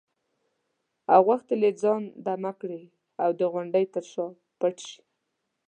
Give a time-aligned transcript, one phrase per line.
[1.13, 2.83] او غوښتل یې ځان دمه کړي
[3.23, 4.25] او د غونډې تر شا
[4.59, 5.01] پټ شي.